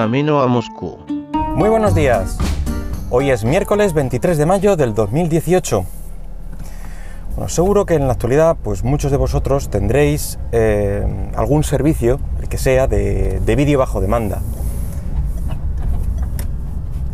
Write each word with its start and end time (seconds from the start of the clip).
camino 0.00 0.40
a 0.40 0.46
Moscú. 0.46 0.96
Muy 1.56 1.68
buenos 1.68 1.94
días. 1.94 2.38
Hoy 3.10 3.30
es 3.30 3.44
miércoles 3.44 3.92
23 3.92 4.38
de 4.38 4.46
mayo 4.46 4.74
del 4.74 4.94
2018. 4.94 5.84
Bueno, 7.36 7.48
seguro 7.50 7.84
que 7.84 7.96
en 7.96 8.06
la 8.06 8.14
actualidad, 8.14 8.56
pues 8.64 8.82
muchos 8.82 9.10
de 9.10 9.18
vosotros 9.18 9.68
tendréis 9.68 10.38
eh, 10.52 11.06
algún 11.36 11.64
servicio, 11.64 12.18
el 12.40 12.48
que 12.48 12.56
sea, 12.56 12.86
de, 12.86 13.42
vídeo 13.44 13.78
bajo 13.78 14.00
demanda. 14.00 14.40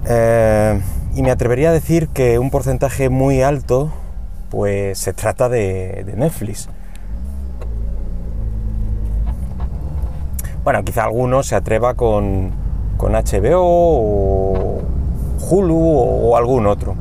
Eh, 0.07 0.81
y 1.17 1.23
me 1.23 1.33
atrevería 1.33 1.71
a 1.71 1.73
decir 1.73 2.07
que 2.11 2.39
un 2.39 2.51
porcentaje 2.51 3.09
muy 3.09 3.43
alto, 3.43 3.91
pues 4.49 4.97
se 4.97 5.13
trata 5.13 5.49
de, 5.49 6.05
de 6.07 6.13
Netflix. 6.13 6.69
Bueno, 10.63 10.85
quizá 10.85 11.03
alguno 11.03 11.43
se 11.43 11.57
atreva 11.57 11.95
con, 11.95 12.66
con 12.97 13.13
HBO 13.13 13.61
o 13.61 14.81
Hulu 15.49 15.79
o, 15.79 16.37
algún 16.37 16.67
otro. 16.67 16.95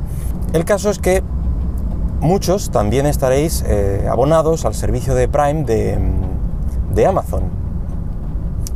El 0.53 0.65
caso 0.65 0.89
es 0.89 0.99
que 0.99 1.23
muchos 2.19 2.69
también 2.69 3.05
estaréis 3.05 3.63
eh, 3.67 4.07
abonados 4.09 4.65
al 4.65 4.73
servicio 4.73 5.15
de 5.15 5.27
Prime 5.27 5.63
de, 5.63 7.05
Amazon. 7.05 7.43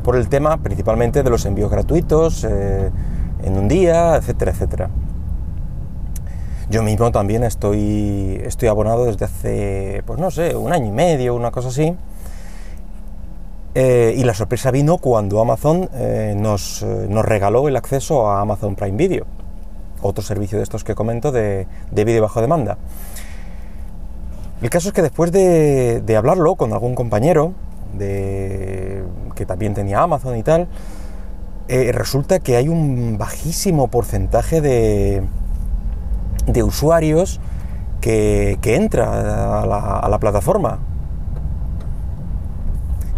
Por 0.04 0.16
el 0.16 0.28
tema 0.28 0.58
principalmente 0.58 1.24
de 1.24 1.30
los 1.30 1.46
envíos 1.46 1.70
gratuitos 1.70 2.44
eh, 2.44 2.92
en 3.44 3.58
un 3.58 3.68
día, 3.68 4.16
etcétera, 4.16 4.52
etcétera. 4.52 4.90
Yo 6.70 6.84
mismo 6.84 7.12
también 7.12 7.44
estoy, 7.44 8.40
estoy 8.44 8.70
abonado 8.70 9.06
desde 9.06 9.26
hace, 9.26 10.04
pues 10.06 10.20
no 10.20 10.30
sé, 10.30 10.56
un 10.56 10.72
año 10.72 10.88
y 10.88 10.92
medio, 10.92 11.34
una 11.36 11.50
cosa 11.50 11.70
así. 11.70 11.96
Eh, 13.76 14.16
y 14.18 14.24
la 14.24 14.34
sorpresa 14.34 14.72
vino 14.72 14.98
cuando 14.98 15.40
Amazon 15.40 15.90
eh, 15.94 16.34
nos, 16.36 16.82
eh, 16.82 17.06
nos, 17.08 17.24
regaló 17.24 17.68
el 17.68 17.76
acceso 17.76 18.28
a 18.28 18.42
Amazon 18.42 18.76
Prime 18.76 18.98
Video, 18.98 19.26
otro 20.02 20.24
servicio 20.24 20.58
de 20.58 20.64
estos 20.64 20.84
que 20.84 20.96
comento 20.96 21.32
de, 21.32 21.68
de 21.92 22.04
vídeo 22.04 22.24
bajo 22.24 22.42
demanda. 22.42 22.78
El 24.62 24.72
caso 24.72 24.90
es 24.90 24.94
que 24.94 25.04
después 25.04 25.32
de, 25.32 26.02
de 26.02 26.18
hablarlo 26.18 26.56
con 26.56 26.74
algún 26.74 26.96
compañero 26.96 27.54
de, 27.94 29.04
que 29.36 29.46
también 29.46 29.76
tenía 29.76 30.02
Amazon 30.02 30.36
y 30.36 30.44
tal, 30.44 30.68
resulta 31.68 32.40
que 32.40 32.58
hay 32.58 32.68
un 32.68 33.18
bajísimo 33.20 33.90
porcentaje 33.90 34.60
de, 34.60 35.24
de 36.48 36.64
usuarios 36.64 37.40
que, 38.02 38.58
que 38.62 38.76
entra 38.76 39.62
a 39.62 39.66
la, 39.68 40.00
a 40.00 40.10
la 40.10 40.20
plataforma 40.20 40.80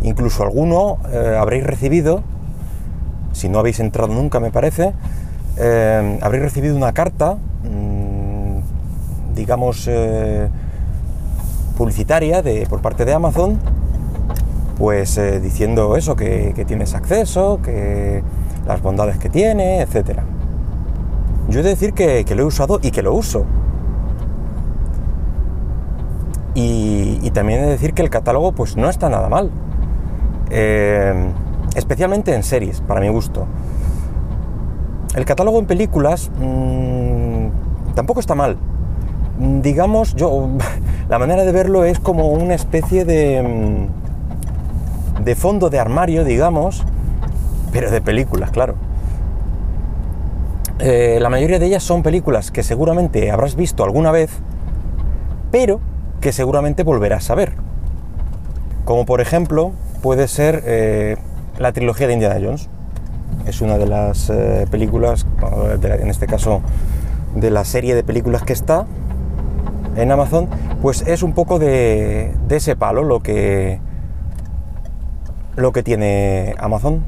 Incluso 0.04 0.44
alguno 0.44 0.98
eh, 1.12 1.38
habréis 1.40 1.64
recibido, 1.64 2.24
si 3.34 3.50
no 3.50 3.60
habéis 3.60 3.80
entrado 3.80 4.14
nunca 4.14 4.40
me 4.40 4.52
parece, 4.52 4.94
eh, 5.58 6.20
habréis 6.22 6.44
recibido 6.44 6.76
una 6.76 6.92
carta, 6.92 7.36
mm, 7.36 9.36
digamos, 9.36 9.88
eh, 9.88 10.50
publicitaria 11.78 12.42
de, 12.42 12.66
por 12.68 12.82
parte 12.82 13.06
de 13.06 13.14
Amazon, 13.14 13.60
pues 14.78 15.20
diciendo 15.44 15.96
eso, 15.96 16.16
que, 16.16 16.66
tienes 16.68 16.96
acceso, 16.96 17.60
que 17.64 18.24
las 18.66 18.82
bondades 18.82 19.18
que 19.18 19.30
tiene, 19.30 19.82
etc. 19.82 20.22
Yo 21.50 21.60
he 21.60 21.64
de 21.64 21.70
decir 21.70 21.94
que, 21.94 22.26
lo 22.36 22.42
he 22.42 22.46
usado 22.46 22.80
y 22.82 22.90
que 22.90 23.04
lo 23.04 23.14
uso. 23.14 23.46
Y, 26.56 27.20
y, 27.22 27.30
también 27.30 27.60
he 27.60 27.66
de 27.66 27.72
decir 27.72 27.94
que 27.94 28.02
el 28.02 28.10
catálogo 28.10 28.54
pues 28.54 28.76
no 28.76 28.90
está 28.90 29.08
nada 29.08 29.30
mal. 29.30 29.52
Eh, 30.52 31.14
especialmente 31.76 32.36
en 32.36 32.44
series, 32.44 32.82
para 32.82 33.00
mi 33.00 33.10
gusto. 33.10 33.48
El 35.16 35.26
catálogo 35.26 35.60
en 35.60 35.66
películas 35.66 36.30
mm, 36.38 37.94
tampoco 37.96 38.20
está 38.20 38.36
mal. 38.36 38.58
Digamos, 39.40 40.14
yo 40.16 40.50
la 41.10 41.18
manera 41.18 41.44
de 41.44 41.52
verlo 41.52 41.86
es 41.86 42.00
como 42.00 42.28
una 42.28 42.54
especie 42.54 43.06
de 43.06 43.42
mm, 43.42 44.02
de 45.24 45.36
fondo 45.36 45.70
de 45.70 45.80
armario, 45.80 46.24
digamos, 46.24 46.84
pero 47.72 47.92
de 47.92 48.02
películas, 48.02 48.52
claro. 48.52 48.76
Eh, 50.80 51.20
la 51.22 51.30
mayoría 51.30 51.60
de 51.60 51.68
ellas 51.68 51.84
son 51.84 52.02
películas 52.02 52.50
que 52.50 52.64
seguramente 52.64 53.30
habrás 53.32 53.56
visto 53.56 53.84
alguna 53.84 54.12
vez, 54.12 54.32
pero 55.52 55.80
que 56.22 56.32
seguramente 56.32 56.84
volverás 56.84 57.30
a 57.30 57.36
ver. 57.36 57.54
Como 58.84 59.06
por 59.06 59.22
ejemplo, 59.22 59.74
puede 60.02 60.28
ser 60.28 60.64
eh, 60.66 61.18
la 61.60 61.72
trilogía 61.72 62.08
de 62.08 62.14
Indiana 62.14 62.40
Jones. 62.42 62.70
Es 63.46 63.62
una 63.62 63.78
de 63.78 63.88
las 63.88 64.30
eh, 64.30 64.68
películas, 64.70 65.26
en 65.82 66.10
este 66.10 66.28
caso 66.28 66.62
de 67.36 67.50
la 67.50 67.64
serie 67.64 67.96
de 67.96 68.04
películas 68.04 68.44
que 68.44 68.54
está 68.54 68.86
en 69.96 70.12
Amazon, 70.12 70.48
pues 70.82 71.04
es 71.08 71.24
un 71.24 71.34
poco 71.34 71.60
de, 71.60 72.34
ese 72.50 72.76
palo 72.76 73.04
lo 73.04 73.22
que, 73.22 73.80
lo 75.56 75.72
que 75.72 75.84
tiene 75.84 76.56
Amazon. 76.60 77.04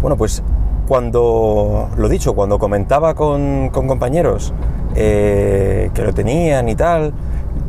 Bueno, 0.00 0.16
pues 0.16 0.42
cuando, 0.88 1.88
lo 1.96 2.08
dicho, 2.08 2.34
cuando 2.34 2.58
comentaba 2.58 3.14
con, 3.14 3.70
compañeros 3.70 4.52
eh, 4.94 5.90
que 5.94 6.02
lo 6.02 6.12
tenían 6.12 6.68
y 6.68 6.74
tal, 6.74 7.12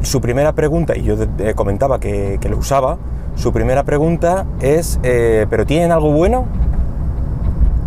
su 0.01 0.21
primera 0.21 0.53
pregunta, 0.53 0.95
y 0.97 1.03
yo 1.03 1.15
comentaba 1.55 1.99
que, 1.99 2.39
lo 2.49 2.57
usaba, 2.57 2.97
su 3.35 3.53
primera 3.53 3.83
pregunta 3.83 4.45
es, 4.61 4.99
eh, 5.03 5.45
¿pero 5.49 5.65
tienen 5.65 5.91
algo 5.91 6.11
bueno? 6.11 6.45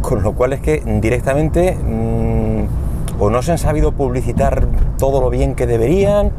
Con 0.01 0.23
lo 0.23 0.33
cual 0.33 0.53
es 0.53 0.61
que 0.61 0.83
directamente 1.01 1.75
mm, 1.77 3.23
o 3.23 3.31
no 3.31 3.43
se 3.43 3.53
han 3.53 3.59
sabido 3.59 3.93
publicitar 3.93 4.67
todo 4.99 5.21
lo 5.21 5.31
bien 5.31 5.55
que 5.55 5.67
deberían, 5.67 6.31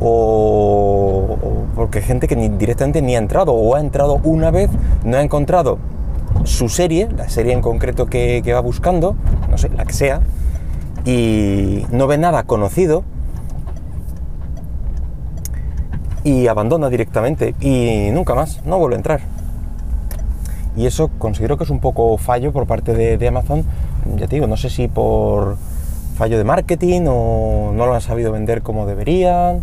o, 0.00 1.38
porque 1.74 1.98
hay 1.98 2.04
gente 2.04 2.26
que 2.26 2.36
directamente 2.36 3.02
ni 3.02 3.14
ha 3.14 3.18
entrado, 3.18 3.52
o 3.52 3.74
ha 3.74 3.80
entrado 3.80 4.20
una 4.24 4.50
vez, 4.50 4.70
no 5.04 5.16
ha 5.16 5.22
encontrado 5.22 5.78
su 6.44 6.68
serie, 6.68 7.08
la 7.16 7.28
serie 7.28 7.52
en 7.52 7.60
concreto 7.60 8.06
que 8.06 8.42
va 8.52 8.60
buscando, 8.60 9.14
no 9.50 9.58
sé, 9.58 9.68
la 9.68 9.84
que 9.84 9.92
sea, 9.92 10.20
y 11.04 11.84
no 11.90 12.06
ve 12.06 12.18
nada 12.18 12.44
conocido, 12.44 13.04
y 16.24 16.46
abandona 16.46 16.88
directamente 16.88 17.54
y 17.60 18.10
nunca 18.12 18.34
más, 18.34 18.64
no 18.64 18.78
vuelve 18.78 18.96
a 18.96 18.98
entrar. 18.98 19.20
Y 20.76 20.86
eso 20.86 21.10
considero 21.18 21.58
que 21.58 21.64
es 21.64 21.70
un 21.70 21.80
poco 21.80 22.16
fallo 22.16 22.52
por 22.52 22.66
parte 22.66 22.94
de, 22.94 23.28
Amazon, 23.28 23.64
ya 24.16 24.26
te 24.26 24.36
digo, 24.36 24.46
no 24.46 24.56
sé 24.56 24.70
si 24.70 24.88
por 24.88 25.56
fallo 26.16 26.38
de 26.38 26.44
marketing 26.44 27.02
o 27.08 27.72
no 27.74 27.86
lo 27.86 27.94
han 27.94 28.00
sabido 28.00 28.32
vender 28.32 28.62
como 28.62 28.86
deberían. 28.86 29.62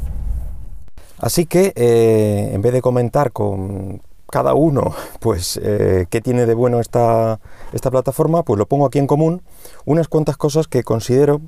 Así 1.17 1.45
que 1.45 1.73
eh, 1.75 2.51
en 2.53 2.61
vez 2.61 2.73
de 2.73 2.81
comentar 2.81 3.31
con 3.31 4.01
cada 4.29 4.53
uno, 4.53 4.93
pues 5.19 5.59
eh, 5.63 6.05
qué 6.09 6.21
tiene 6.21 6.45
de 6.45 6.53
bueno 6.53 6.79
esta, 6.79 7.39
esta 7.73 7.89
plataforma, 7.89 8.43
pues 8.43 8.59
lo 8.59 8.67
pongo 8.67 8.85
aquí 8.85 8.99
en 8.99 9.07
común 9.07 9.41
unas 9.85 10.07
cuantas 10.07 10.37
cosas 10.37 10.67
que 10.67 10.83
considero 10.83 11.41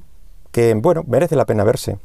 que, 0.52 0.74
bueno, 0.74 1.04
merece 1.08 1.36
la 1.36 1.46
pena 1.46 1.64
verse 1.64 1.98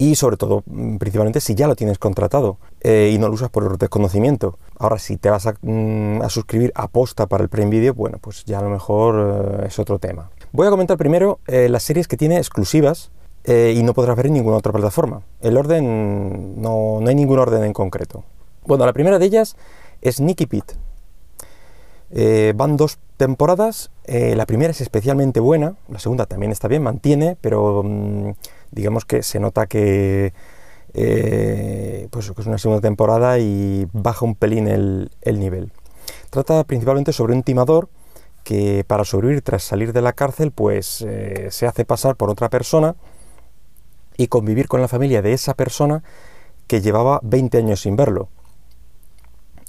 y 0.00 0.14
sobre 0.14 0.38
todo, 0.38 0.62
mm, 0.64 0.96
principalmente 0.96 1.40
si 1.40 1.54
ya 1.54 1.68
lo 1.68 1.76
tienes 1.76 1.98
contratado 1.98 2.56
eh, 2.80 3.12
y 3.14 3.18
no 3.18 3.28
lo 3.28 3.34
usas 3.34 3.50
por 3.50 3.76
desconocimiento. 3.76 4.58
Ahora, 4.78 4.98
si 4.98 5.18
te 5.18 5.28
vas 5.28 5.46
a, 5.46 5.54
mm, 5.60 6.22
suscribir 6.30 6.72
a 6.74 6.88
posta 6.88 7.26
para 7.26 7.42
el 7.42 7.50
Prime 7.50 7.68
Video, 7.68 7.92
bueno, 7.92 8.16
pues 8.18 8.46
ya 8.46 8.60
a 8.60 8.62
lo 8.62 8.70
mejor 8.70 9.60
eh, 9.60 9.66
es 9.66 9.78
otro 9.78 9.98
tema. 9.98 10.30
Voy 10.52 10.66
a 10.66 10.70
comentar 10.70 10.96
primero 10.96 11.38
eh, 11.46 11.68
las 11.68 11.82
series 11.82 12.08
que 12.08 12.16
tiene 12.16 12.38
exclusivas 12.38 13.12
y 13.46 13.82
no 13.82 13.94
podrás 13.94 14.16
ver 14.16 14.26
en 14.26 14.34
ninguna 14.34 14.58
otra 14.58 14.70
plataforma. 14.70 15.22
El 15.40 15.56
orden, 15.56 16.60
no, 16.60 17.00
no 17.00 17.08
hay 17.08 17.14
ningún 17.14 17.38
orden 17.38 17.64
en 17.64 17.72
concreto. 17.72 18.22
Bueno, 18.66 18.84
la 18.84 18.92
primera 18.92 19.18
de 19.18 19.24
ellas 19.24 19.56
es 20.02 20.20
Nicky 20.20 20.46
Pit. 20.46 20.72
van 22.54 22.76
dos 22.76 22.98
temporadas, 23.16 23.90
la 24.06 24.44
primera 24.44 24.70
es 24.70 24.82
especialmente 24.82 25.40
buena, 25.40 25.76
la 25.88 25.98
segunda 25.98 26.26
también 26.26 26.52
está 26.52 26.68
bien, 26.68 26.82
mantiene, 26.82 27.36
pero... 27.40 27.82
Mm, 27.82 28.32
digamos 28.70 29.04
que 29.04 29.22
se 29.22 29.40
nota 29.40 29.66
que, 29.66 30.32
eh, 30.94 32.08
pues, 32.10 32.32
es 32.36 32.46
una 32.46 32.58
segunda 32.58 32.80
temporada 32.80 33.38
y 33.38 33.86
baja 33.92 34.24
un 34.24 34.34
pelín 34.34 34.68
el, 34.68 35.10
nivel. 35.40 35.72
Trata 36.30 36.64
principalmente 36.64 37.12
sobre 37.12 37.34
un 37.34 37.42
timador 37.42 37.88
que 38.44 38.84
para 38.86 39.04
sobrevivir 39.04 39.42
tras 39.42 39.62
salir 39.62 39.92
de 39.92 40.00
la 40.00 40.14
cárcel 40.14 40.50
pues 40.50 41.02
eh, 41.06 41.48
se 41.50 41.66
hace 41.66 41.84
pasar 41.84 42.16
por 42.16 42.30
otra 42.30 42.48
persona 42.48 42.96
y 44.16 44.28
convivir 44.28 44.66
con 44.66 44.80
la 44.80 44.88
familia 44.88 45.22
de 45.22 45.32
esa 45.34 45.54
persona 45.54 46.02
que 46.66 46.80
llevaba 46.80 47.20
20 47.22 47.58
años 47.58 47.80
sin 47.80 47.96
verlo. 47.96 48.28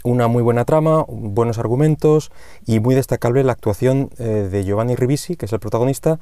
Una 0.04 0.28
muy 0.28 0.42
buena 0.42 0.66
trama, 0.66 1.06
buenos 1.08 1.60
argumentos 1.60 2.32
y 2.66 2.80
muy 2.80 2.96
destacable 2.96 3.44
la 3.44 3.52
actuación 3.52 4.10
eh, 4.18 4.50
de 4.52 4.64
Giovanni 4.64 4.96
Ribisi, 4.96 5.36
que 5.36 5.46
es 5.46 5.54
el 5.54 5.60
protagonista, 5.60 6.20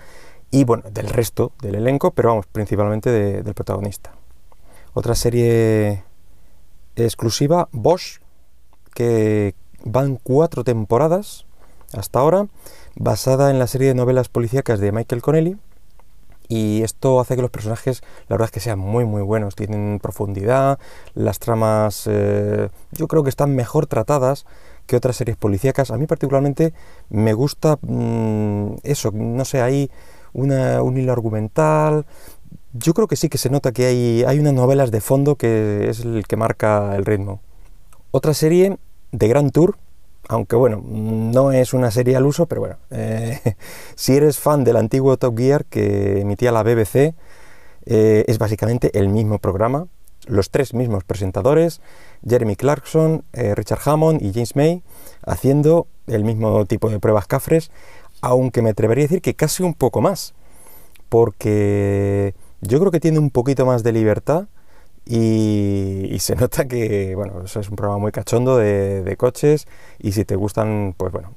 y 0.51 0.63
bueno, 0.63 0.83
del 0.91 1.09
resto 1.09 1.51
del 1.61 1.75
elenco, 1.75 2.11
pero 2.11 2.29
vamos, 2.29 2.47
principalmente 2.47 3.11
del 3.11 3.53
protagonista. 3.53 4.11
Otra 4.93 5.15
serie 5.15 6.03
exclusiva, 6.95 7.69
Bosch, 7.71 8.19
que 8.93 9.55
van 9.83 10.17
cuatro 10.21 10.63
temporadas, 10.63 11.45
hasta 11.93 12.19
ahora, 12.19 12.47
basada 12.95 13.51
en 13.51 13.59
la 13.59 13.67
serie 13.67 13.89
de 13.89 13.95
novelas 13.95 14.29
policíacas 14.29 14.79
de 14.79 14.91
Michael 14.91 15.21
Connelly. 15.21 15.57
Y 16.51 16.81
esto 16.81 17.19
hace 17.19 17.35
que 17.35 17.43
los 17.43 17.51
personajes, 17.51 18.01
la 18.27 18.33
verdad 18.33 18.45
es 18.45 18.51
que 18.51 18.59
sean 18.59 18.79
muy 18.79 19.05
muy 19.05 19.21
buenos, 19.21 19.55
tienen 19.55 19.99
profundidad, 20.01 20.79
las 21.13 21.37
tramas 21.37 22.07
eh, 22.07 22.69
yo 22.91 23.07
creo 23.07 23.23
que 23.23 23.29
están 23.29 23.55
mejor 23.55 23.85
tratadas 23.85 24.47
que 24.87 24.95
otras 24.95 25.15
series 25.15 25.37
policíacas. 25.37 25.91
A 25.91 25.97
mí 25.97 26.07
particularmente 26.07 26.73
me 27.09 27.33
gusta 27.33 27.77
mm, 27.81 28.77
eso, 28.81 29.11
no 29.13 29.45
sé, 29.45 29.61
hay 29.61 29.91
una, 30.33 30.81
un 30.83 30.97
hilo 30.97 31.11
argumental. 31.11 32.05
Yo 32.73 32.93
creo 32.93 33.07
que 33.07 33.15
sí 33.15 33.29
que 33.29 33.37
se 33.37 33.49
nota 33.49 33.71
que 33.71 33.85
hay, 33.85 34.23
hay 34.23 34.39
unas 34.39 34.53
novelas 34.53 34.91
de 34.91 35.01
fondo 35.01 35.35
que 35.35 35.89
es 35.89 36.01
el 36.01 36.25
que 36.27 36.35
marca 36.35 36.95
el 36.95 37.05
ritmo. 37.05 37.41
Otra 38.11 38.33
serie 38.33 38.77
de 39.11 39.27
Grand 39.27 39.51
Tour, 39.51 39.77
aunque 40.27 40.55
bueno, 40.55 40.83
no 40.85 41.51
es 41.51 41.73
una 41.73 41.91
serie 41.91 42.15
al 42.15 42.25
uso, 42.25 42.45
pero 42.45 42.61
bueno, 42.61 42.77
eh, 42.91 43.39
si 43.95 44.15
eres 44.15 44.37
fan 44.37 44.63
del 44.63 44.77
antiguo 44.77 45.17
Top 45.17 45.37
Gear 45.37 45.65
que 45.65 46.21
emitía 46.21 46.51
la 46.51 46.63
BBC, 46.63 47.15
eh, 47.85 48.25
es 48.27 48.37
básicamente 48.37 48.97
el 48.97 49.09
mismo 49.09 49.39
programa, 49.39 49.87
los 50.27 50.51
tres 50.51 50.73
mismos 50.73 51.03
presentadores, 51.03 51.81
Jeremy 52.27 52.55
Clarkson, 52.55 53.23
eh, 53.33 53.55
Richard 53.55 53.79
Hammond 53.85 54.21
y 54.21 54.31
James 54.31 54.55
May, 54.55 54.83
haciendo 55.25 55.87
el 56.07 56.23
mismo 56.23 56.65
tipo 56.65 56.89
de 56.89 56.99
pruebas 56.99 57.25
cafres, 57.27 57.71
aunque 58.21 58.61
me 58.61 58.71
atrevería 58.71 59.03
a 59.03 59.07
decir 59.07 59.21
que 59.21 59.35
casi 59.35 59.63
un 59.63 59.73
poco 59.73 60.01
más, 60.01 60.33
porque 61.09 62.33
yo 62.61 62.79
creo 62.79 62.91
que 62.91 62.99
tiene 62.99 63.19
un 63.19 63.29
poquito 63.29 63.65
más 63.65 63.83
de 63.83 63.91
libertad 63.91 64.47
y, 65.05 66.17
se 66.19 66.35
nota 66.37 66.67
que, 66.67 67.15
bueno, 67.15 67.43
es 67.43 67.55
un 67.55 67.75
programa 67.75 67.99
muy 67.99 68.11
cachondo 68.11 68.57
de, 68.57 69.15
coches 69.17 69.67
y 69.97 70.11
si 70.11 70.25
te 70.25 70.35
gustan, 70.35 70.93
pues 70.97 71.11
bueno, 71.11 71.33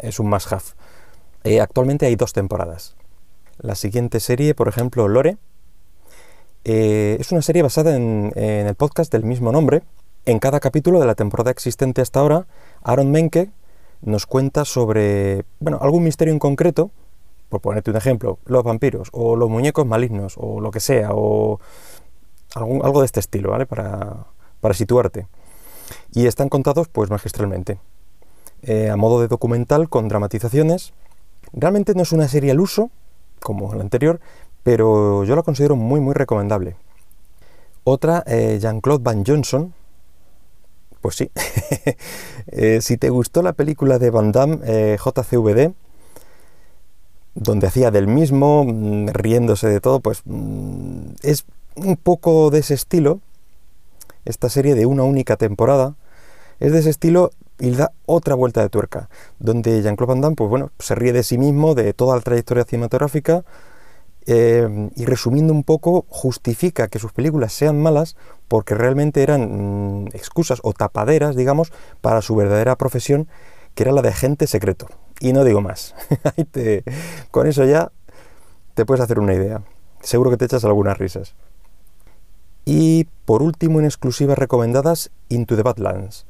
es 0.00 0.20
un 0.20 0.28
must-have. 0.28 0.62
Eh, 1.44 1.60
actualmente 1.60 2.06
hay 2.06 2.16
dos 2.16 2.32
temporadas. 2.32 2.94
La 3.58 3.74
siguiente 3.74 4.20
serie, 4.20 4.54
por 4.54 4.68
ejemplo, 4.68 5.08
Lore, 5.08 5.38
eh, 6.64 7.16
es 7.18 7.32
una 7.32 7.42
serie 7.42 7.62
basada 7.62 7.96
en, 7.96 8.32
el 8.36 8.74
podcast 8.74 9.12
del 9.12 9.24
mismo 9.24 9.52
nombre. 9.52 9.82
En 10.26 10.38
cada 10.38 10.60
capítulo 10.60 11.00
de 11.00 11.06
la 11.06 11.14
temporada 11.14 11.50
existente 11.50 12.02
hasta 12.02 12.20
ahora, 12.20 12.46
Aaron 12.82 13.10
Menke 13.10 13.50
nos 14.02 14.26
cuenta 14.26 14.64
sobre 14.64 15.44
bueno, 15.58 15.78
algún 15.80 16.04
misterio 16.04 16.32
en 16.32 16.38
concreto, 16.38 16.90
por 17.48 17.60
ponerte 17.60 17.90
un 17.90 17.96
ejemplo, 17.96 18.38
los 18.46 18.62
vampiros, 18.62 19.08
o 19.12 19.36
los 19.36 19.50
muñecos 19.50 19.86
malignos, 19.86 20.34
o 20.36 20.60
lo 20.60 20.70
que 20.70 20.80
sea, 20.80 21.10
o 21.12 21.60
algo 22.54 23.00
de 23.00 23.06
este 23.06 23.20
estilo, 23.20 23.50
¿vale? 23.50 23.66
Para, 23.66 24.26
situarte. 24.72 25.26
Y 26.12 26.26
están 26.26 26.48
contados 26.48 26.88
pues 26.88 27.10
magistralmente. 27.10 27.78
Eh, 28.62 28.90
a 28.90 28.96
modo 28.96 29.20
de 29.20 29.28
documental 29.28 29.88
con 29.88 30.08
dramatizaciones. 30.08 30.92
Realmente 31.52 31.94
no 31.94 32.02
es 32.02 32.12
una 32.12 32.28
serie 32.28 32.50
al 32.50 32.60
uso, 32.60 32.90
como 33.40 33.74
la 33.74 33.82
anterior, 33.82 34.20
pero 34.62 35.24
yo 35.24 35.34
la 35.34 35.42
considero 35.42 35.76
muy 35.76 36.00
muy 36.00 36.14
recomendable. 36.14 36.76
Otra, 37.84 38.22
eh, 38.26 38.58
Jean-Claude 38.60 39.02
Van 39.02 39.24
Johnson. 39.26 39.74
Pues 41.00 41.16
sí, 41.16 41.30
eh, 42.48 42.80
si 42.82 42.96
te 42.96 43.08
gustó 43.10 43.42
la 43.42 43.54
película 43.54 43.98
de 43.98 44.10
Van 44.10 44.32
Damme, 44.32 44.96
JCVD, 44.96 45.72
donde 47.34 47.66
hacía 47.66 47.90
del 47.90 48.06
mismo, 48.06 48.64
mm, 48.64 49.08
riéndose 49.08 49.68
de 49.68 49.80
todo, 49.80 50.00
pues 50.00 50.22
mm, 50.24 51.12
es 51.22 51.44
un 51.76 51.96
poco 51.96 52.50
de 52.50 52.58
ese 52.58 52.74
estilo, 52.74 53.20
esta 54.24 54.48
serie 54.48 54.74
de 54.74 54.86
una 54.86 55.04
única 55.04 55.36
temporada, 55.36 55.94
es 56.58 56.72
de 56.72 56.80
ese 56.80 56.90
estilo 56.90 57.30
y 57.58 57.70
da 57.70 57.92
otra 58.06 58.34
vuelta 58.34 58.62
de 58.62 58.68
tuerca, 58.68 59.08
donde 59.38 59.82
Jean-Claude 59.82 60.12
Van 60.12 60.20
Damme, 60.20 60.36
pues 60.36 60.50
bueno, 60.50 60.70
se 60.78 60.94
ríe 60.94 61.12
de 61.12 61.22
sí 61.22 61.38
mismo, 61.38 61.74
de 61.74 61.92
toda 61.92 62.16
la 62.16 62.22
trayectoria 62.22 62.64
cinematográfica, 62.64 63.44
eh, 64.26 64.90
y 64.96 65.04
resumiendo 65.04 65.52
un 65.52 65.64
poco, 65.64 66.04
justifica 66.08 66.88
que 66.88 66.98
sus 66.98 67.12
películas 67.12 67.52
sean 67.52 67.80
malas 67.80 68.16
porque 68.48 68.74
realmente 68.74 69.22
eran 69.22 70.04
mm, 70.04 70.08
excusas 70.12 70.60
o 70.62 70.72
tapaderas, 70.72 71.36
digamos, 71.36 71.72
para 72.00 72.22
su 72.22 72.36
verdadera 72.36 72.76
profesión, 72.76 73.28
que 73.74 73.84
era 73.84 73.92
la 73.92 74.02
de 74.02 74.10
agente 74.10 74.46
secreto. 74.46 74.88
Y 75.20 75.32
no 75.32 75.44
digo 75.44 75.60
más. 75.60 75.94
con 77.30 77.46
eso 77.46 77.64
ya 77.64 77.92
te 78.74 78.86
puedes 78.86 79.02
hacer 79.02 79.18
una 79.18 79.34
idea. 79.34 79.62
Seguro 80.00 80.30
que 80.30 80.36
te 80.36 80.46
echas 80.46 80.64
algunas 80.64 80.98
risas. 80.98 81.34
Y 82.64 83.08
por 83.24 83.42
último, 83.42 83.78
en 83.78 83.84
exclusivas 83.84 84.38
recomendadas, 84.38 85.10
Into 85.28 85.56
the 85.56 85.62
Badlands. 85.62 86.26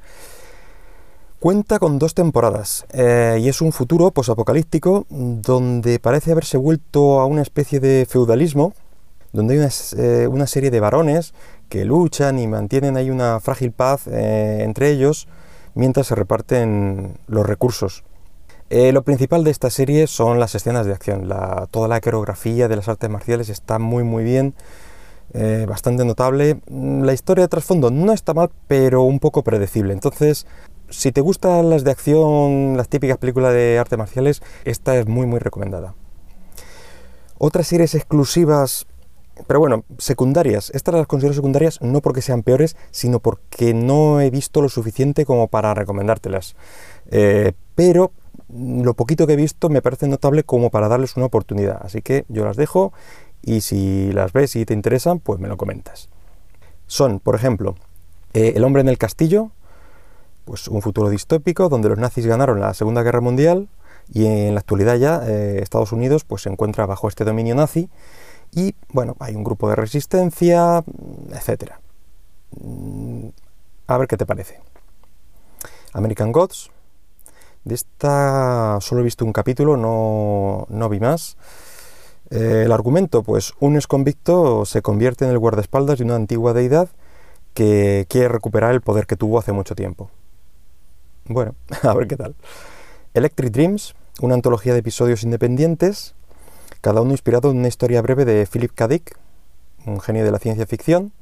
Cuenta 1.40 1.78
con 1.78 1.98
dos 1.98 2.12
temporadas 2.12 2.84
eh, 2.92 3.38
y 3.40 3.48
es 3.48 3.62
un 3.62 3.72
futuro 3.72 4.10
posapocalíptico 4.10 5.06
donde 5.08 5.98
parece 5.98 6.32
haberse 6.32 6.58
vuelto 6.58 7.18
a 7.18 7.24
una 7.24 7.40
especie 7.40 7.80
de 7.80 8.06
feudalismo, 8.06 8.74
donde 9.32 9.54
hay 9.54 10.26
una, 10.26 10.44
eh, 10.44 10.46
serie 10.46 10.70
de 10.70 10.80
varones 10.80 11.32
que 11.70 11.86
luchan 11.86 12.38
y 12.38 12.46
mantienen 12.46 12.98
ahí 12.98 13.08
una 13.08 13.40
frágil 13.40 13.72
paz 13.72 14.06
eh, 14.06 14.58
entre 14.60 14.90
ellos 14.90 15.28
mientras 15.74 16.08
se 16.08 16.14
reparten 16.14 17.16
los 17.26 17.46
recursos. 17.46 18.04
lo 18.68 19.02
principal 19.02 19.42
de 19.42 19.50
esta 19.50 19.70
serie 19.70 20.08
son 20.08 20.40
las 20.40 20.54
escenas 20.54 20.84
de 20.84 20.92
acción. 20.92 21.26
toda 21.70 21.88
la 21.88 22.02
coreografía 22.02 22.68
de 22.68 22.76
las 22.76 22.88
artes 22.88 23.08
marciales 23.08 23.48
está 23.48 23.78
muy 23.78 24.04
muy 24.04 24.24
bien 24.24 24.54
bastante 25.66 26.04
notable. 26.04 26.60
Mm, 26.68 27.04
la 27.04 27.12
historia 27.12 27.44
de 27.44 27.48
trasfondo 27.48 27.90
no 27.90 28.12
está 28.12 28.34
mal, 28.34 28.50
pero 28.66 29.04
un 29.04 29.20
poco 29.20 29.42
predecible. 29.42 29.92
Entonces, 29.92 30.44
si 30.90 31.12
te 31.12 31.20
gustan 31.20 31.70
las 31.70 31.84
de 31.84 31.90
acción, 31.90 32.76
las 32.76 32.88
típicas 32.88 33.18
películas 33.18 33.54
de 33.54 33.78
artes 33.78 33.98
marciales, 33.98 34.42
esta 34.64 34.96
es 34.96 35.06
muy, 35.06 35.26
muy 35.26 35.38
recomendada. 35.38 35.94
Otras 37.38 37.68
series 37.68 37.94
exclusivas, 37.94 38.86
pero 39.46 39.60
bueno, 39.60 39.84
secundarias. 39.98 40.70
Estas 40.74 40.94
las 40.94 41.06
considero 41.06 41.34
secundarias 41.34 41.80
no 41.80 42.00
porque 42.00 42.20
sean 42.20 42.42
peores, 42.42 42.76
sino 42.90 43.20
porque 43.20 43.72
no 43.72 44.20
he 44.20 44.30
visto 44.30 44.60
lo 44.60 44.68
suficiente 44.68 45.24
como 45.24 45.48
para 45.48 45.72
recomendártelas. 45.72 46.54
Eh, 47.10 47.52
pero 47.74 48.12
lo 48.52 48.94
poquito 48.94 49.26
que 49.26 49.34
he 49.34 49.36
visto 49.36 49.68
me 49.68 49.80
parece 49.80 50.08
notable 50.08 50.44
como 50.44 50.70
para 50.70 50.88
darles 50.88 51.16
una 51.16 51.26
oportunidad. 51.26 51.80
Así 51.82 52.02
que 52.02 52.24
yo 52.28 52.44
las 52.44 52.56
dejo 52.56 52.92
y 53.42 53.62
si 53.62 54.12
las 54.12 54.32
ves 54.32 54.56
y 54.56 54.66
te 54.66 54.74
interesan, 54.74 55.20
pues 55.20 55.40
me 55.40 55.48
lo 55.48 55.56
comentas. 55.56 56.08
Son, 56.86 57.20
por 57.20 57.36
ejemplo, 57.36 57.76
eh, 58.32 58.52
El 58.56 58.64
hombre 58.64 58.82
en 58.82 58.88
el 58.88 58.98
castillo, 58.98 59.50
pues 60.50 60.66
un 60.66 60.82
futuro 60.82 61.08
distópico 61.10 61.68
donde 61.68 61.88
los 61.88 61.98
nazis 61.98 62.26
ganaron 62.26 62.58
la 62.58 62.74
Segunda 62.74 63.04
Guerra 63.04 63.20
Mundial 63.20 63.68
y 64.12 64.26
en 64.26 64.54
la 64.54 64.58
actualidad 64.58 64.96
ya 64.96 65.22
eh, 65.24 65.60
Estados 65.62 65.92
Unidos 65.92 66.24
pues 66.24 66.42
se 66.42 66.48
encuentra 66.48 66.86
bajo 66.86 67.06
este 67.06 67.22
dominio 67.22 67.54
nazi 67.54 67.88
y 68.50 68.74
bueno, 68.92 69.14
hay 69.20 69.36
un 69.36 69.44
grupo 69.44 69.68
de 69.68 69.76
resistencia, 69.76 70.82
etcétera. 71.30 71.80
Mm, 72.60 73.28
a 73.86 73.96
ver 73.96 74.08
qué 74.08 74.16
te 74.16 74.26
parece. 74.26 74.58
American 75.92 76.32
Gods. 76.32 76.72
De 77.62 77.76
esta 77.76 78.78
solo 78.80 79.02
he 79.02 79.04
visto 79.04 79.24
un 79.24 79.32
capítulo, 79.32 79.76
no, 79.76 80.66
no 80.68 80.88
vi 80.88 80.98
más. 80.98 81.36
Eh, 82.30 82.62
el 82.64 82.72
argumento, 82.72 83.22
pues 83.22 83.52
un 83.60 83.76
exconvicto 83.76 84.64
se 84.64 84.82
convierte 84.82 85.24
en 85.24 85.30
el 85.30 85.38
guardaespaldas 85.38 85.98
de 86.00 86.06
una 86.06 86.16
antigua 86.16 86.54
deidad 86.54 86.88
que 87.54 88.06
quiere 88.08 88.26
recuperar 88.26 88.72
el 88.72 88.80
poder 88.80 89.06
que 89.06 89.14
tuvo 89.14 89.38
hace 89.38 89.52
mucho 89.52 89.76
tiempo. 89.76 90.10
Bueno, 91.26 91.54
a 91.82 91.94
ver 91.94 92.06
qué 92.06 92.16
tal. 92.16 92.34
Electric 93.14 93.50
Dreams, 93.52 93.94
una 94.20 94.34
antología 94.34 94.72
de 94.72 94.80
episodios 94.80 95.22
independientes, 95.22 96.14
cada 96.80 97.02
uno 97.02 97.12
inspirado 97.12 97.50
en 97.50 97.58
una 97.58 97.68
historia 97.68 98.02
breve 98.02 98.24
de 98.24 98.46
Philip 98.46 98.72
K. 98.74 98.88
Dick, 98.88 99.16
un 99.86 100.00
genio 100.00 100.24
de 100.24 100.30
la 100.30 100.38
ciencia 100.38 100.66
ficción, 100.66 101.12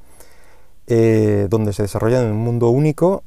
eh, 0.86 1.46
donde 1.50 1.72
se 1.72 1.82
desarrolla 1.82 2.22
en 2.22 2.30
un 2.30 2.38
mundo 2.38 2.70
único 2.70 3.22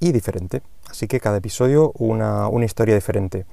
y 0.00 0.12
diferente. 0.12 0.62
Así 0.90 1.06
que 1.06 1.20
cada 1.20 1.38
episodio 1.38 1.92
una, 1.98 2.48
una 2.48 2.64
historia 2.64 2.94
diferente. 2.94 3.46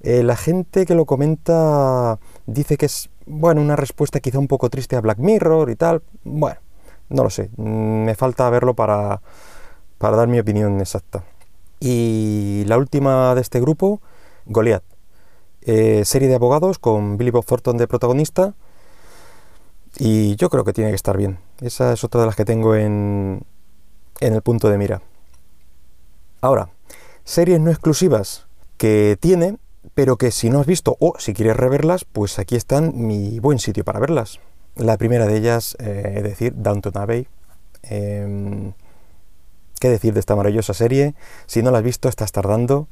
Eh, 0.00 0.22
la 0.22 0.36
gente 0.36 0.84
que 0.84 0.94
lo 0.94 1.06
comenta 1.06 2.18
dice 2.46 2.76
que 2.76 2.86
es, 2.86 3.08
bueno, 3.26 3.60
una 3.60 3.76
respuesta 3.76 4.18
quizá 4.18 4.38
un 4.38 4.48
poco 4.48 4.68
triste 4.68 4.96
a 4.96 5.00
Black 5.00 5.18
Mirror 5.18 5.70
y 5.70 5.76
tal. 5.76 6.02
Bueno, 6.24 6.58
no 7.08 7.22
lo 7.22 7.30
sé, 7.30 7.50
mm, 7.56 8.04
me 8.04 8.14
falta 8.14 8.50
verlo 8.50 8.74
para, 8.74 9.20
para 9.98 10.16
dar 10.16 10.28
mi 10.28 10.40
opinión 10.40 10.80
exacta. 10.80 11.24
Y 11.84 12.64
la 12.66 12.78
última 12.78 13.34
de 13.34 13.40
este 13.40 13.60
grupo, 13.60 14.00
Goliath. 14.46 14.84
Eh, 15.62 16.04
serie 16.04 16.28
de 16.28 16.36
abogados 16.36 16.78
con 16.78 17.16
Billy 17.16 17.30
Bob 17.30 17.44
Thornton 17.44 17.76
de 17.76 17.88
protagonista. 17.88 18.54
Y 19.98 20.36
yo 20.36 20.48
creo 20.48 20.64
que 20.64 20.72
tiene 20.72 20.90
que 20.90 20.96
estar 20.96 21.16
bien. 21.16 21.38
Esa 21.60 21.92
es 21.92 22.04
otra 22.04 22.20
de 22.20 22.28
las 22.28 22.36
que 22.36 22.44
tengo 22.44 22.76
en, 22.76 23.42
en 24.20 24.34
el 24.34 24.42
punto 24.42 24.68
de 24.70 24.78
mira. 24.78 25.02
Ahora, 26.40 26.70
series 27.24 27.60
no 27.60 27.70
exclusivas 27.70 28.46
que 28.76 29.16
tiene 29.20 29.58
pero 29.94 30.16
que 30.16 30.30
si 30.30 30.50
no 30.50 30.60
has 30.60 30.66
visto 30.66 30.96
o 31.00 31.14
si 31.18 31.34
quieres 31.34 31.56
reverlas, 31.56 32.04
pues 32.04 32.38
aquí 32.38 32.56
están 32.56 32.92
mi 32.94 33.40
buen 33.40 33.58
sitio 33.58 33.84
para 33.84 34.00
verlas. 34.00 34.40
La 34.76 34.96
primera 34.96 35.26
de 35.26 35.36
ellas, 35.36 35.76
eh, 35.80 36.14
es 36.16 36.22
decir, 36.22 36.54
Downton 36.56 36.96
Abbey. 36.96 37.26
Em, 37.82 38.72
¿Qué 39.82 39.88
decir 39.88 40.14
de 40.14 40.20
esta 40.20 40.36
maravillosa 40.36 40.74
serie? 40.74 41.16
Si 41.46 41.60
no 41.60 41.72
la 41.72 41.78
has 41.78 41.84
visto, 41.84 42.08
estás 42.08 42.30
tardando. 42.30 42.86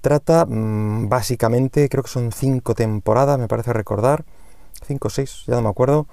trata 0.00 0.46
mm, 0.46 1.08
básicamente, 1.08 1.88
creo 1.88 2.02
que 2.02 2.10
son 2.10 2.32
cinco 2.32 2.74
temporadas, 2.74 3.38
me 3.38 3.46
parece 3.46 3.72
recordar, 3.72 4.24
cinco 4.84 5.06
o 5.06 5.10
seis, 5.12 5.44
ya 5.46 5.54
no 5.54 5.62
me 5.62 5.68
acuerdo, 5.68 6.08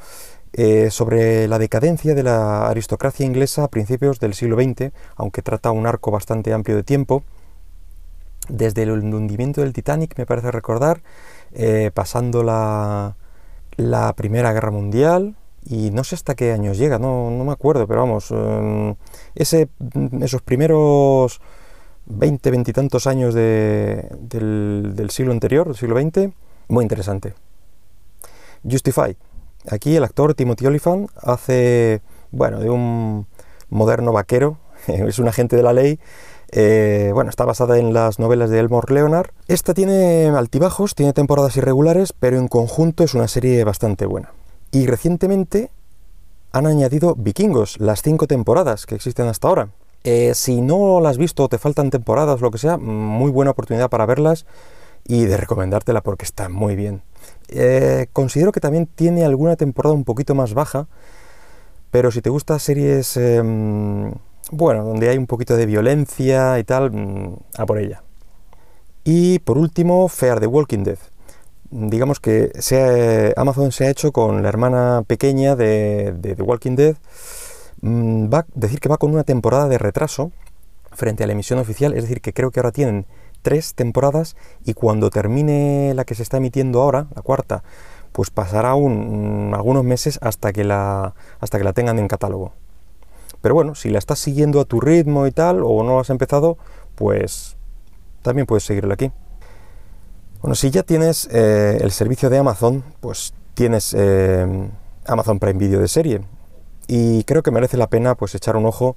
eh, 0.54 0.92
sobre 0.92 1.48
la 1.48 1.58
decadencia 1.58 2.14
de 2.14 2.22
la 2.22 2.68
aristocracia 2.68 3.26
inglesa 3.26 3.64
a 3.64 3.70
principios 3.70 4.20
del 4.20 4.36
siglo 4.36 4.58
XX, 4.58 4.92
aunque 5.16 5.42
trata 5.42 5.72
un 5.72 5.88
arco 5.88 6.12
bastante 6.12 6.54
amplio 6.54 6.76
de 6.78 6.84
tiempo, 6.84 7.24
desde 8.48 8.84
el 8.84 8.92
hundimiento 8.92 9.62
del 9.62 9.74
Titanic, 9.74 10.16
me 10.20 10.28
parece 10.28 10.52
recordar, 10.52 11.02
eh, 11.52 11.90
pasando 11.92 12.44
la, 12.44 13.16
la 13.76 14.14
Primera 14.14 14.54
Guerra 14.54 14.70
Mundial, 14.70 15.36
y 15.66 15.92
no 15.92 16.04
sé 16.04 16.16
hasta 16.16 16.36
qué 16.36 16.52
años 16.52 16.78
llega, 16.78 17.00
no, 17.00 17.32
no 17.32 17.44
me 17.44 17.52
acuerdo, 17.52 17.88
pero 17.88 18.02
vamos, 18.02 18.32
em, 18.32 18.96
ese, 19.36 19.68
esos 20.22 20.42
primeros 20.42 21.42
20, 22.06 22.52
20 22.52 22.72
y 22.72 22.74
tantos 22.74 23.08
años 23.08 23.34
del, 23.34 25.08
siglo 25.10 25.32
anterior, 25.32 25.68
del 25.68 25.76
siglo 25.76 26.00
XX, 26.00 26.30
muy 26.68 26.84
interesante. 26.84 27.34
Justify. 28.70 29.16
Aquí 29.70 29.96
el 29.96 30.04
actor 30.04 30.36
Timothy 30.36 30.68
Olyphant 30.68 31.10
hace, 31.18 32.02
bueno, 32.32 32.60
de 32.60 32.70
un 32.70 33.26
moderno 33.70 34.12
vaquero, 34.12 34.60
es 34.88 35.18
un 35.18 35.28
agente 35.28 35.56
de 35.56 35.64
la 35.64 35.74
ley, 35.74 36.00
eh, 36.52 37.10
bueno, 37.14 37.32
está 37.32 37.44
basada 37.44 37.80
en 37.80 37.94
las 37.94 38.20
novelas 38.20 38.52
de 38.52 38.60
Elmore 38.60 38.94
Leonard. 38.94 39.32
Esta 39.48 39.74
tiene 39.74 40.28
altibajos, 40.28 40.94
tiene 40.94 41.14
temporadas 41.14 41.58
irregulares, 41.58 42.14
pero 42.14 42.38
en 42.38 42.48
conjunto 42.48 43.04
es 43.04 43.16
una 43.16 43.28
serie 43.28 43.64
bastante 43.64 44.06
buena. 44.06 44.32
Y 44.76 44.88
recientemente 44.88 45.72
han 46.52 46.68
añadido 46.68 47.16
Vikingos, 47.16 47.80
las 47.80 48.02
cinco 48.02 48.28
temporadas 48.28 48.86
que 48.86 48.96
existen 48.96 49.26
hasta 49.28 49.48
ahora. 49.48 49.70
Eh, 50.04 50.34
si 50.36 50.60
no 50.60 51.00
las 51.00 51.12
has 51.12 51.18
visto 51.18 51.46
o 51.46 51.48
te 51.48 51.58
faltan 51.58 51.90
temporadas 51.90 52.42
lo 52.42 52.52
que 52.52 52.58
sea, 52.58 52.78
muy 52.78 53.32
buena 53.32 53.52
oportunidad 53.52 53.90
para 53.90 54.06
verlas 54.06 54.46
y 55.06 55.24
de 55.24 55.38
recomendártela 55.38 56.04
porque 56.04 56.26
está 56.26 56.50
muy 56.50 56.76
bien. 56.76 57.04
Eh, 57.48 58.08
considero 58.12 58.52
que 58.52 58.60
también 58.60 58.86
tiene 58.86 59.24
alguna 59.24 59.56
temporada 59.56 59.96
un 59.96 60.04
poquito 60.04 60.36
más 60.36 60.54
baja, 60.54 60.88
pero 61.90 62.12
si 62.12 62.22
te 62.22 62.30
gustan 62.30 62.60
series, 62.60 63.16
em, 63.16 64.12
bueno, 64.52 64.84
donde 64.84 65.08
hay 65.08 65.18
un 65.18 65.26
poquito 65.26 65.56
de 65.56 65.68
violencia 65.68 66.60
y 66.60 66.66
tal, 66.66 66.92
mm, 66.92 67.38
a 67.58 67.66
por 67.66 67.78
ella. 67.78 68.04
Y 69.06 69.40
por 69.40 69.58
último, 69.58 70.10
Fear 70.10 70.42
the 70.42 70.48
Walking 70.48 70.84
Dead 70.84 71.00
digamos 71.72 72.20
que 72.20 72.52
Amazon 73.36 73.72
se 73.72 73.86
ha 73.86 73.90
hecho 73.90 74.12
con 74.12 74.44
la 74.44 74.50
hermana 74.50 75.04
pequeña 75.06 75.56
de, 75.56 76.16
The 76.22 76.42
Walking 76.42 76.76
Dead. 76.76 76.96
Mm, 77.82 78.34
va 78.34 78.40
a 78.40 78.46
decir 78.54 78.80
que 78.80 78.90
va 78.90 78.98
con 78.98 79.12
una 79.12 79.24
temporada 79.24 79.68
de 79.68 79.78
retraso 79.78 80.32
frente 80.92 81.24
a 81.24 81.28
la 81.28 81.34
emisión 81.34 81.60
oficial, 81.60 81.94
es 81.94 82.04
decir, 82.04 82.22
que 82.22 82.34
creo 82.34 82.52
que 82.52 82.60
ahora 82.60 82.72
tienen 82.72 83.06
tres 83.42 83.76
temporadas 83.76 84.36
y 84.64 84.74
cuando 84.74 85.10
termine 85.10 85.94
la 85.94 86.06
que 86.06 86.16
se 86.16 86.24
está 86.24 86.38
emitiendo 86.38 86.82
ahora, 86.82 87.08
la 87.16 87.22
cuarta, 87.22 87.64
pues 88.12 88.30
pasará 88.30 88.76
un, 88.76 89.52
algunos 89.54 89.84
meses 89.84 90.20
hasta 90.22 90.54
que, 90.54 90.64
la, 90.64 91.14
hasta 91.40 91.58
que 91.58 91.64
la 91.64 91.74
tengan 91.74 92.00
en 92.00 92.08
catálogo. 92.08 92.54
Pero 93.42 93.54
bueno, 93.54 93.76
si 93.76 93.90
la 93.90 94.00
estás 94.00 94.20
siguiendo 94.20 94.62
a 94.62 94.66
tu 94.66 94.80
ritmo 94.80 95.28
y 95.28 95.32
tal, 95.32 95.62
o 95.64 95.84
no 95.84 96.00
has 96.00 96.10
empezado, 96.10 96.58
pues 96.96 97.58
también 98.24 98.48
puedes 98.48 98.64
seguirla 98.64 98.96
aquí. 98.96 99.12
Bueno, 100.46 100.54
si 100.54 100.70
ya 100.70 100.84
tienes 100.84 101.28
eh, 101.32 101.80
el 101.82 101.90
servicio 101.90 102.30
de 102.30 102.38
Amazon, 102.38 102.84
pues 103.00 103.34
tienes 103.56 103.96
eh, 103.98 104.70
Amazon 105.08 105.40
Prime 105.40 105.58
Video 105.58 105.80
de 105.80 105.88
serie. 105.88 106.22
Y 106.88 107.24
creo 107.24 107.42
que 107.42 107.50
merece 107.50 107.78
la 107.78 107.88
pena 107.88 108.14
pues 108.14 108.36
echar 108.36 108.56
un 108.56 108.68
ojo 108.68 108.96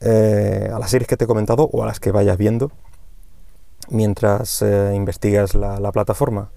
eh, 0.00 0.70
a 0.72 0.78
las 0.78 0.92
series 0.92 1.08
que 1.08 1.16
te 1.16 1.24
he 1.24 1.26
comentado 1.26 1.68
o 1.72 1.82
a 1.82 1.86
las 1.86 1.98
que 1.98 2.12
vayas 2.12 2.38
viendo 2.38 2.70
mientras 3.90 4.62
investigas 4.94 5.56
la, 5.56 5.90
plataforma. 5.90 6.52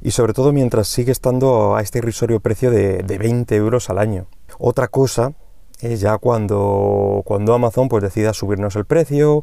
Y 0.00 0.12
sobre 0.12 0.32
todo 0.32 0.52
mientras 0.52 0.86
sigue 0.86 1.10
estando 1.10 1.74
a 1.74 1.80
este 1.80 1.98
irrisorio 1.98 2.38
precio 2.38 2.70
de, 2.70 3.02
20 3.02 3.56
euros 3.56 3.90
al 3.90 3.98
año. 3.98 4.26
Otra 4.60 4.86
cosa 4.86 5.32
es 5.80 6.00
ya 6.00 6.18
cuando, 6.18 7.22
cuando 7.24 7.52
Amazon 7.52 7.88
pues 7.88 8.04
decida 8.04 8.32
subirnos 8.32 8.76
el 8.76 8.84
precio 8.84 9.42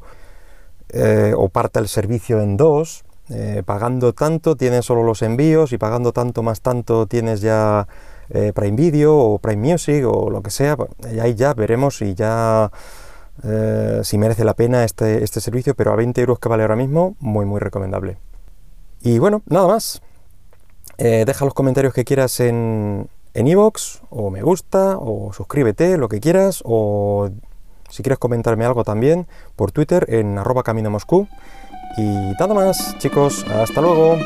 o 1.36 1.50
parta 1.50 1.82
el 1.82 1.90
servicio 1.90 2.40
en 2.40 2.56
dos 2.56 3.04
eh, 3.30 3.64
pagando 3.66 4.14
tanto 4.14 4.56
tienes 4.56 4.86
solo 4.86 5.04
los 5.04 5.22
envíos 5.22 5.74
y 5.74 5.78
pagando 5.78 6.14
tanto 6.14 6.44
más 6.44 6.62
tanto 6.62 7.08
tienes 7.08 7.42
ya 7.42 7.88
eh, 8.30 8.54
Prime 8.54 8.76
Video 8.78 9.18
o 9.18 9.40
Prime 9.40 9.72
Music 9.72 10.06
o 10.06 10.30
lo 10.30 10.42
que 10.42 10.52
sea, 10.52 10.78
pues, 10.78 10.90
y 11.14 11.20
ahí 11.20 11.36
ya 11.36 11.54
veremos 11.54 11.98
si 11.98 12.14
ya 12.14 12.72
eh, 13.44 14.02
si 14.04 14.18
merece 14.18 14.44
la 14.44 14.54
pena 14.54 14.84
este, 14.84 15.24
este 15.24 15.42
servicio, 15.42 15.76
pero 15.76 15.92
a 15.92 15.96
20 15.96 16.20
euros 16.22 16.40
que 16.40 16.50
vale 16.50 16.64
ahora 16.64 16.76
mismo, 16.76 17.16
muy 17.20 17.46
muy 17.46 17.60
recomendable. 17.60 18.18
Y 19.02 19.20
bueno, 19.20 19.44
nada 19.48 19.68
más. 19.68 20.02
deja 20.98 21.46
los 21.46 21.54
comentarios 21.54 21.94
que 21.94 22.04
quieras 22.04 22.40
en 22.40 23.08
en 23.38 23.46
iVoox, 23.46 24.02
o 24.10 24.32
me 24.32 24.42
gusta, 24.42 24.98
o 24.98 25.32
suscríbete, 25.32 26.00
lo 26.00 26.10
que 26.10 26.20
quieras, 26.20 26.64
o 26.66 27.30
si 27.88 28.02
quieres 28.02 28.18
comentarme 28.18 28.66
algo 28.66 28.84
también, 28.84 29.28
por 29.56 29.72
Twitter 29.72 30.08
en 30.10 30.40
arroba 30.40 30.64
camino 30.64 30.90
Moscú. 30.90 31.28
Y 31.98 32.36
nada 32.40 32.54
más, 32.54 32.96
chicos, 33.00 33.44
hasta 33.50 33.82
luego. 33.82 34.20